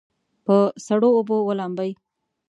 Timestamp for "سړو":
0.85-1.09